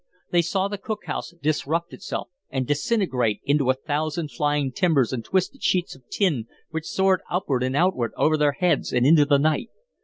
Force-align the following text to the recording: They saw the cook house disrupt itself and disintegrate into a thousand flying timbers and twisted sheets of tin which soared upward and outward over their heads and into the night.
They 0.31 0.41
saw 0.41 0.67
the 0.67 0.79
cook 0.79 1.05
house 1.05 1.29
disrupt 1.43 1.93
itself 1.93 2.29
and 2.49 2.65
disintegrate 2.65 3.39
into 3.43 3.69
a 3.69 3.75
thousand 3.75 4.31
flying 4.31 4.71
timbers 4.71 5.13
and 5.13 5.23
twisted 5.23 5.61
sheets 5.61 5.95
of 5.95 6.09
tin 6.09 6.47
which 6.71 6.87
soared 6.89 7.21
upward 7.29 7.61
and 7.61 7.75
outward 7.75 8.11
over 8.17 8.35
their 8.35 8.53
heads 8.53 8.91
and 8.91 9.05
into 9.05 9.25
the 9.25 9.37
night. 9.37 9.69